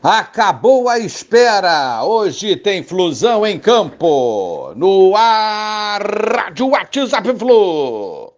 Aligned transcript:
Acabou 0.00 0.88
a 0.88 0.96
espera! 1.00 2.04
Hoje 2.04 2.54
tem 2.54 2.84
Flusão 2.84 3.44
em 3.44 3.58
campo! 3.58 4.72
No 4.76 5.16
ar, 5.16 6.00
Rádio 6.36 6.68
WhatsApp 6.68 7.36
Flu! 7.36 8.32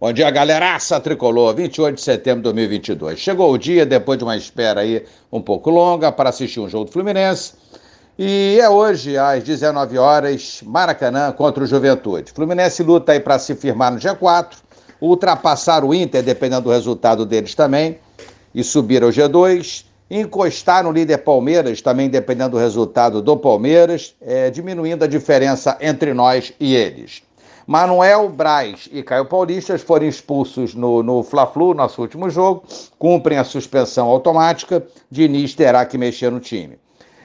Bom 0.00 0.10
dia, 0.10 0.30
galeraça 0.30 0.98
tricolor, 1.00 1.54
28 1.54 1.96
de 1.96 2.00
setembro 2.00 2.38
de 2.38 2.44
2022. 2.44 3.18
Chegou 3.18 3.52
o 3.52 3.58
dia, 3.58 3.84
depois 3.84 4.16
de 4.16 4.24
uma 4.24 4.36
espera 4.36 4.80
aí 4.80 5.04
um 5.30 5.42
pouco 5.42 5.68
longa, 5.68 6.10
para 6.10 6.30
assistir 6.30 6.60
um 6.60 6.68
jogo 6.68 6.86
do 6.86 6.92
Fluminense. 6.92 7.52
E 8.18 8.58
é 8.58 8.70
hoje, 8.70 9.18
às 9.18 9.44
19 9.44 9.98
horas, 9.98 10.62
Maracanã 10.64 11.30
contra 11.32 11.62
o 11.62 11.66
Juventude. 11.66 12.32
Fluminense 12.32 12.82
luta 12.82 13.12
aí 13.12 13.20
para 13.20 13.38
se 13.38 13.54
firmar 13.54 13.92
no 13.92 13.98
G4 13.98 14.66
ultrapassar 15.00 15.84
o 15.84 15.94
Inter, 15.94 16.22
dependendo 16.22 16.62
do 16.62 16.70
resultado 16.70 17.24
deles 17.24 17.54
também, 17.54 17.98
e 18.54 18.64
subir 18.64 19.02
ao 19.02 19.10
G2, 19.10 19.84
encostar 20.10 20.82
no 20.84 20.92
líder 20.92 21.18
Palmeiras, 21.18 21.82
também 21.82 22.08
dependendo 22.08 22.50
do 22.50 22.58
resultado 22.58 23.20
do 23.20 23.36
Palmeiras, 23.36 24.14
é, 24.20 24.50
diminuindo 24.50 25.04
a 25.04 25.08
diferença 25.08 25.76
entre 25.80 26.14
nós 26.14 26.52
e 26.58 26.74
eles. 26.74 27.22
Manuel 27.66 28.30
Braz 28.30 28.88
e 28.90 29.02
Caio 29.02 29.26
Paulistas 29.26 29.82
foram 29.82 30.06
expulsos 30.06 30.74
no, 30.74 31.02
no 31.02 31.22
Fla-Flu, 31.22 31.74
nosso 31.74 32.00
último 32.00 32.30
jogo, 32.30 32.62
cumprem 32.98 33.36
a 33.36 33.44
suspensão 33.44 34.08
automática, 34.08 34.82
Diniz 35.10 35.54
terá 35.54 35.84
que 35.84 35.98
mexer 35.98 36.30
no 36.30 36.40
time. 36.40 36.78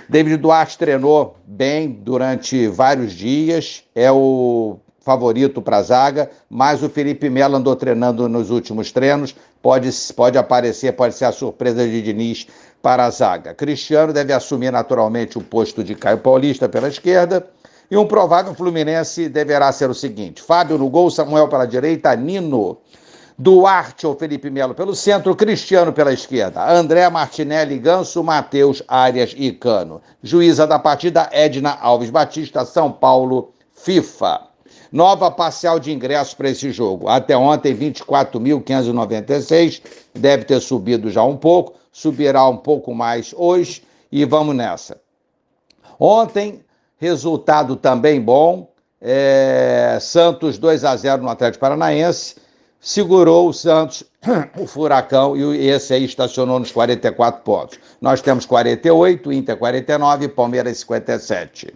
David 0.10 0.36
Duarte 0.38 0.78
treinou 0.78 1.38
bem 1.46 1.90
durante 1.90 2.68
vários 2.68 3.14
dias, 3.14 3.86
é 3.96 4.12
o 4.12 4.78
favorito 5.04 5.62
para 5.62 5.78
a 5.78 5.84
zaga, 5.84 6.30
mas 6.50 6.82
o 6.82 6.90
Felipe 6.90 7.30
Melo 7.30 7.58
andou 7.58 7.76
treinando 7.76 8.28
nos 8.30 8.50
últimos 8.50 8.92
treinos, 8.92 9.36
pode, 9.62 9.90
pode 10.16 10.38
aparecer, 10.38 10.94
pode 10.94 11.14
ser 11.14 11.26
a 11.26 11.32
surpresa 11.32 11.86
de 11.86 12.02
Diniz 12.02 12.48
para 12.82 13.06
a 13.06 13.10
zaga. 13.10 13.54
Cristiano 13.54 14.14
deve 14.14 14.34
assumir 14.34 14.72
naturalmente 14.72 15.38
o 15.38 15.42
posto 15.42 15.84
de 15.84 15.94
Caio 15.94 16.20
Paulista 16.20 16.70
pela 16.70 16.88
esquerda. 16.88 17.46
E 17.92 17.98
um 17.98 18.08
provável 18.08 18.56
Fluminense 18.56 19.28
deverá 19.28 19.72
ser 19.72 19.90
o 19.90 19.94
seguinte: 19.94 20.42
Fábio 20.42 20.78
no 20.78 20.90
gol, 20.90 21.12
Samuel 21.12 21.48
pela 21.48 21.66
direita, 21.66 22.16
Nino. 22.16 22.78
Duarte 23.38 24.06
ou 24.06 24.16
Felipe 24.16 24.50
Melo 24.50 24.76
pelo 24.76 24.96
centro, 24.96 25.36
Cristiano 25.36 25.92
pela 25.92 26.14
esquerda, 26.14 26.72
André 26.72 27.10
Martinelli, 27.10 27.80
Ganso, 27.80 28.24
Matheus, 28.24 28.84
Arias 28.88 29.34
e 29.36 29.52
Cano. 29.52 30.02
Juíza 30.22 30.68
da 30.68 30.78
partida, 30.78 31.28
Edna 31.32 31.76
Alves 31.82 32.12
Batista, 32.12 32.64
São 32.64 32.92
Paulo, 32.92 33.52
FIFA. 33.74 34.53
Nova 34.92 35.32
parcial 35.32 35.80
de 35.80 35.92
ingressos 35.92 36.34
para 36.34 36.50
esse 36.50 36.72
jogo. 36.72 37.10
Até 37.10 37.36
ontem, 37.36 37.76
24.596. 37.76 39.82
Deve 40.14 40.46
ter 40.46 40.60
subido 40.60 41.10
já 41.10 41.24
um 41.24 41.36
pouco, 41.36 41.74
subirá 41.92 42.48
um 42.48 42.58
pouco 42.58 42.94
mais 42.94 43.34
hoje 43.36 43.84
e 44.12 44.24
vamos 44.26 44.56
nessa. 44.56 45.02
Ontem, 46.00 46.62
resultado 46.98 47.76
também 47.76 48.22
bom. 48.22 48.72
É, 49.02 49.98
Santos 50.00 50.58
2 50.58 50.86
a 50.86 50.96
0 50.96 51.24
no 51.24 51.30
Atlético 51.30 51.62
Paranaense. 51.62 52.36
Segurou 52.80 53.48
o 53.48 53.54
Santos, 53.54 54.04
o 54.60 54.68
Furacão, 54.68 55.38
e 55.38 55.68
esse 55.68 55.94
aí 55.94 56.04
estacionou 56.04 56.60
nos 56.60 56.72
44 56.72 57.42
pontos. 57.42 57.80
Nós 58.02 58.22
temos 58.22 58.46
48, 58.46 59.32
Inter 59.32 59.56
49, 59.56 60.28
Palmeiras 60.28 60.80
57. 60.80 61.74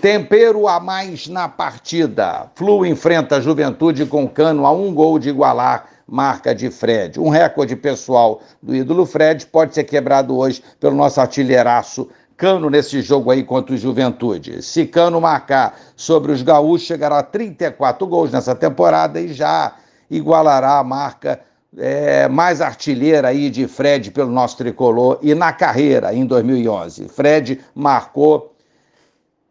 Tempero 0.00 0.66
a 0.66 0.80
mais 0.80 1.28
na 1.28 1.46
partida. 1.46 2.50
Flu 2.54 2.86
enfrenta 2.86 3.36
a 3.36 3.40
Juventude 3.40 4.06
com 4.06 4.26
cano 4.26 4.64
a 4.64 4.72
um 4.72 4.94
gol 4.94 5.18
de 5.18 5.28
igualar 5.28 5.90
marca 6.06 6.54
de 6.54 6.70
Fred. 6.70 7.20
Um 7.20 7.28
recorde 7.28 7.76
pessoal 7.76 8.40
do 8.62 8.74
ídolo 8.74 9.04
Fred 9.04 9.44
pode 9.46 9.74
ser 9.74 9.84
quebrado 9.84 10.34
hoje 10.34 10.62
pelo 10.80 10.96
nosso 10.96 11.20
artilheiraço 11.20 12.08
Cano 12.34 12.70
nesse 12.70 13.02
jogo 13.02 13.30
aí 13.30 13.44
contra 13.44 13.74
o 13.74 13.76
Juventude. 13.76 14.62
Se 14.62 14.86
Cano 14.86 15.20
marcar 15.20 15.78
sobre 15.94 16.32
os 16.32 16.40
gaúchos, 16.40 16.86
chegará 16.86 17.18
a 17.18 17.22
34 17.22 18.06
gols 18.06 18.32
nessa 18.32 18.54
temporada 18.54 19.20
e 19.20 19.34
já 19.34 19.74
igualará 20.10 20.78
a 20.78 20.84
marca 20.84 21.40
é, 21.76 22.26
mais 22.26 22.62
artilheira 22.62 23.28
aí 23.28 23.50
de 23.50 23.68
Fred 23.68 24.10
pelo 24.12 24.30
nosso 24.30 24.56
tricolor 24.56 25.18
e 25.20 25.34
na 25.34 25.52
carreira 25.52 26.14
em 26.14 26.24
2011. 26.24 27.06
Fred 27.10 27.60
marcou 27.74 28.54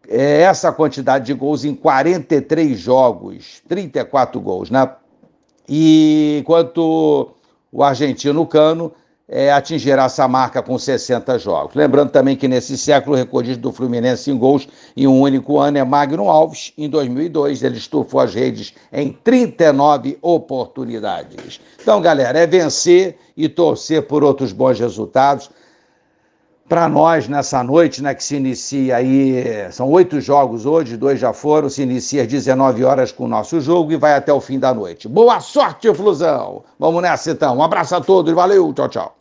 é 0.10 0.42
essa 0.42 0.72
quantidade 0.72 1.28
de 1.28 1.34
gols 1.34 1.64
em 1.64 1.76
43 1.76 2.78
jogos, 2.80 3.62
34 3.68 4.42
gols, 4.42 4.72
né? 4.72 4.90
E 5.68 6.40
enquanto 6.42 7.30
o 7.72 7.84
argentino 7.84 8.46
Cano 8.48 8.92
é, 9.28 9.52
atingirá 9.52 10.06
essa 10.06 10.28
marca 10.28 10.64
com 10.64 10.80
60 10.80 11.38
jogos. 11.38 11.76
Lembrando 11.76 12.10
também 12.10 12.36
que 12.36 12.48
nesse 12.48 12.76
século 12.76 13.16
o 13.16 13.20
recordista 13.20 13.62
do 13.62 13.72
Fluminense 13.72 14.32
em 14.32 14.38
gols 14.38 14.68
em 14.98 15.06
um 15.06 15.22
único 15.22 15.60
ano 15.60 15.78
é 15.78 15.84
Magno 15.84 16.28
Alves. 16.28 16.74
Em 16.76 16.90
2002 16.90 17.62
ele 17.62 17.78
estufou 17.78 18.20
as 18.20 18.34
redes 18.34 18.74
em 18.92 19.12
39 19.12 20.18
oportunidades. 20.24 21.62
Então, 21.80 22.02
galera, 22.02 22.40
é 22.40 22.48
vencer 22.48 23.16
e 23.38 23.48
torcer 23.48 24.08
por 24.08 24.24
outros 24.24 24.52
bons 24.52 24.80
resultados 24.80 25.52
para 26.70 26.88
nós 26.88 27.28
nessa 27.28 27.64
noite, 27.64 28.02
né, 28.04 28.14
que 28.14 28.24
se 28.24 28.36
inicia 28.36 28.98
aí, 28.98 29.44
são 29.72 29.90
oito 29.90 30.22
jogos 30.22 30.68
hoje, 30.68 30.96
dois 30.96 31.20
já 31.20 31.34
foram, 31.34 31.68
se 31.68 31.82
inicia 31.82 32.22
às 32.22 32.28
19 32.28 32.84
horas 32.84 33.12
com 33.12 33.26
o 33.26 33.28
nosso 33.28 33.60
jogo 33.60 33.92
e 33.92 33.98
vai 33.98 34.14
até 34.14 34.32
o 34.32 34.40
fim 34.40 34.60
da 34.60 34.72
noite. 34.72 35.08
Boa 35.08 35.40
sorte, 35.40 35.92
Flusão! 35.96 36.64
Vamos 36.78 37.02
nessa 37.02 37.32
então, 37.32 37.58
um 37.58 37.64
abraço 37.64 37.96
a 37.96 38.02
todos, 38.02 38.32
valeu, 38.36 38.72
tchau, 38.72 38.88
tchau. 38.88 39.16